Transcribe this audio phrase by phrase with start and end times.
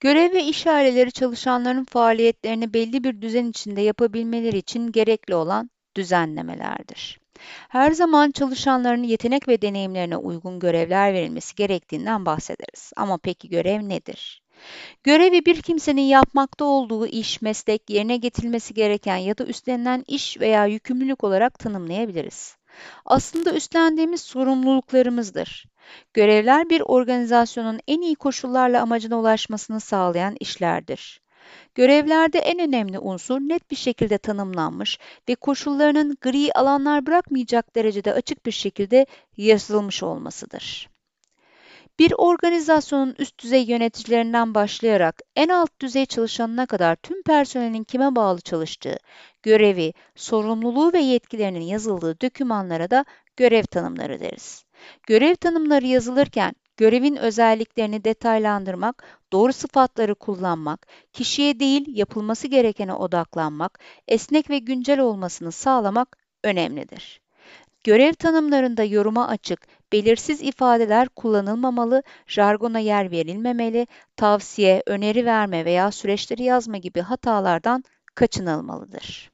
[0.00, 7.20] Görev ve iş aileleri çalışanların faaliyetlerini belli bir düzen içinde yapabilmeleri için gerekli olan düzenlemelerdir.
[7.68, 12.92] Her zaman çalışanların yetenek ve deneyimlerine uygun görevler verilmesi gerektiğinden bahsederiz.
[12.96, 14.42] Ama peki görev nedir?
[15.04, 20.66] Görevi bir kimsenin yapmakta olduğu iş, meslek, yerine getirilmesi gereken ya da üstlenilen iş veya
[20.66, 22.59] yükümlülük olarak tanımlayabiliriz.
[23.04, 25.66] Aslında üstlendiğimiz sorumluluklarımızdır.
[26.14, 31.20] Görevler bir organizasyonun en iyi koşullarla amacına ulaşmasını sağlayan işlerdir.
[31.74, 38.46] Görevlerde en önemli unsur net bir şekilde tanımlanmış ve koşullarının gri alanlar bırakmayacak derecede açık
[38.46, 39.06] bir şekilde
[39.36, 40.88] yazılmış olmasıdır.
[42.00, 48.40] Bir organizasyonun üst düzey yöneticilerinden başlayarak en alt düzey çalışanına kadar tüm personelin kime bağlı
[48.40, 48.96] çalıştığı,
[49.42, 53.04] görevi, sorumluluğu ve yetkilerinin yazıldığı dokümanlara da
[53.36, 54.64] görev tanımları deriz.
[55.06, 63.78] Görev tanımları yazılırken görevin özelliklerini detaylandırmak, doğru sıfatları kullanmak, kişiye değil yapılması gerekene odaklanmak,
[64.08, 67.20] esnek ve güncel olmasını sağlamak önemlidir.
[67.84, 69.60] Görev tanımlarında yoruma açık,
[69.92, 79.30] belirsiz ifadeler kullanılmamalı, jargona yer verilmemeli, tavsiye, öneri verme veya süreçleri yazma gibi hatalardan kaçınılmalıdır.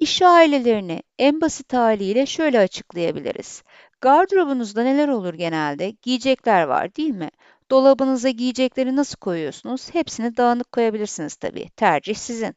[0.00, 3.62] İş ailelerini en basit haliyle şöyle açıklayabiliriz.
[4.00, 5.90] Gardırobunuzda neler olur genelde?
[5.90, 7.30] Giyecekler var değil mi?
[7.70, 9.94] Dolabınıza giyecekleri nasıl koyuyorsunuz?
[9.94, 11.70] Hepsini dağınık koyabilirsiniz tabii.
[11.76, 12.56] Tercih sizin.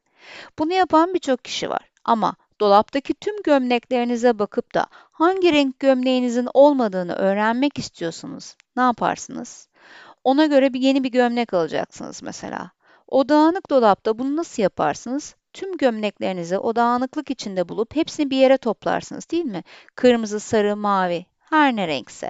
[0.60, 1.92] Bunu yapan birçok kişi var.
[2.04, 8.56] Ama dolaptaki tüm gömleklerinize bakıp da hangi renk gömleğinizin olmadığını öğrenmek istiyorsunuz.
[8.76, 9.68] Ne yaparsınız?
[10.24, 12.72] Ona göre bir yeni bir gömlek alacaksınız mesela.
[13.08, 15.36] O dağınık dolapta bunu nasıl yaparsınız?
[15.54, 19.64] Tüm gömleklerinizi o dağınıklık içinde bulup hepsini bir yere toplarsınız değil mi?
[19.96, 22.30] Kırmızı, sarı, mavi, her ne renkse.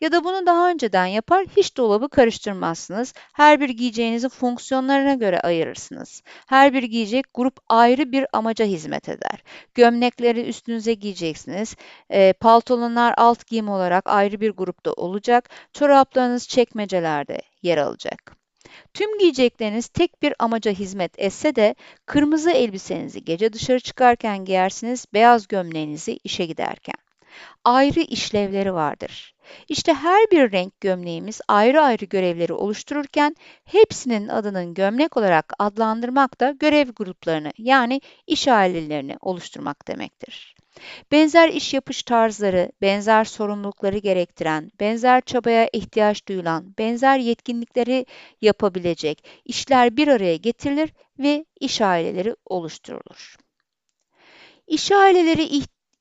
[0.00, 3.14] Ya da bunu daha önceden yapar, hiç dolabı karıştırmazsınız.
[3.32, 6.22] Her bir giyeceğinizi fonksiyonlarına göre ayırırsınız.
[6.46, 9.42] Her bir giyecek grup ayrı bir amaca hizmet eder.
[9.74, 11.76] Gömlekleri üstünüze giyeceksiniz.
[12.10, 15.50] E, paltolanlar alt giyim olarak ayrı bir grupta olacak.
[15.72, 18.36] Çoraplarınız çekmecelerde yer alacak.
[18.94, 21.74] Tüm giyecekleriniz tek bir amaca hizmet etse de
[22.06, 27.03] kırmızı elbisenizi gece dışarı çıkarken giyersiniz, beyaz gömleğinizi işe giderken.
[27.64, 29.34] Ayrı işlevleri vardır.
[29.68, 36.50] İşte her bir renk gömleğimiz ayrı ayrı görevleri oluştururken hepsinin adının gömlek olarak adlandırmak da
[36.50, 40.54] görev gruplarını yani iş ailelerini oluşturmak demektir.
[41.12, 48.06] Benzer iş yapış tarzları, benzer sorumlulukları gerektiren, benzer çabaya ihtiyaç duyulan, benzer yetkinlikleri
[48.40, 53.36] yapabilecek işler bir araya getirilir ve iş aileleri oluşturulur.
[54.66, 55.42] İş aileleri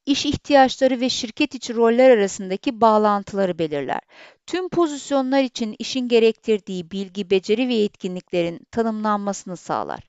[0.05, 4.01] iş ihtiyaçları ve şirket içi roller arasındaki bağlantıları belirler
[4.47, 9.99] tüm pozisyonlar için işin gerektirdiği bilgi, beceri ve yetkinliklerin tanımlanmasını sağlar.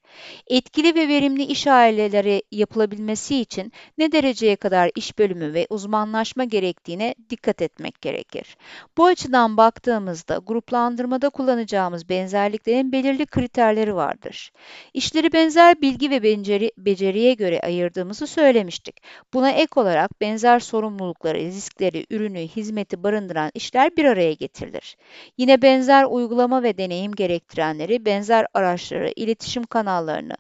[0.47, 7.15] Etkili ve verimli iş aileleri yapılabilmesi için ne dereceye kadar iş bölümü ve uzmanlaşma gerektiğine
[7.31, 8.57] dikkat etmek gerekir.
[8.99, 14.53] Bu açıdan baktığımızda gruplandırmada kullanacağımız benzerliklerin belirli kriterleri vardır.
[14.95, 18.97] İşleri benzer bilgi ve beceri, beceriye göre ayırdığımızı söylemiştik.
[19.35, 24.97] Buna ek olarak benzer sorumlulukları, riskleri, ürünü, hizmeti barındıran işler bir araya araya getirilir.
[25.39, 30.35] Yine benzer uygulama ve deneyim gerektirenleri, benzer araçları, iletişim kanallarını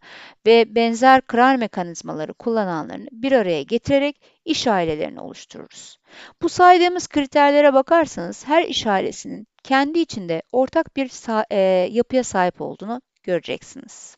[0.47, 5.99] ve benzer karar mekanizmaları kullananlarını bir araya getirerek iş ailelerini oluştururuz.
[6.43, 11.11] Bu saydığımız kriterlere bakarsanız her iş ailesinin kendi içinde ortak bir
[11.51, 14.17] e, yapıya sahip olduğunu göreceksiniz.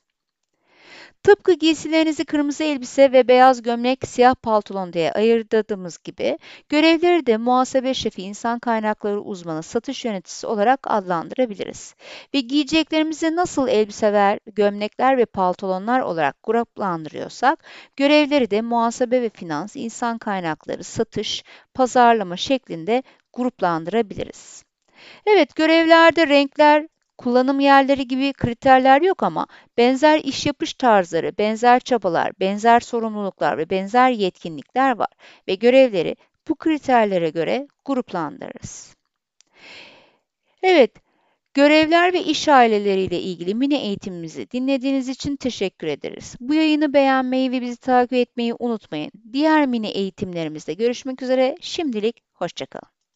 [1.26, 6.38] Tıpkı giysilerinizi kırmızı elbise ve beyaz gömlek, siyah paltolon diye ayırdığımız gibi
[6.68, 11.94] görevleri de muhasebe şefi, insan kaynakları uzmanı, satış yöneticisi olarak adlandırabiliriz.
[12.34, 17.64] Ve giyeceklerimizi nasıl elbiseler, gömlekler ve paltolonlar olarak gruplandırıyorsak,
[17.96, 21.44] görevleri de muhasebe ve finans, insan kaynakları, satış,
[21.74, 24.64] pazarlama şeklinde gruplandırabiliriz.
[25.26, 26.86] Evet, görevlerde renkler,
[27.18, 29.46] kullanım yerleri gibi kriterler yok ama
[29.78, 35.10] benzer iş yapış tarzları, benzer çabalar, benzer sorumluluklar ve benzer yetkinlikler var
[35.48, 36.16] ve görevleri
[36.48, 38.96] bu kriterlere göre gruplandırırız.
[40.62, 40.90] Evet,
[41.54, 46.36] görevler ve iş aileleriyle ilgili mini eğitimimizi dinlediğiniz için teşekkür ederiz.
[46.40, 49.12] Bu yayını beğenmeyi ve bizi takip etmeyi unutmayın.
[49.32, 51.56] Diğer mini eğitimlerimizde görüşmek üzere.
[51.60, 52.95] Şimdilik hoşçakalın.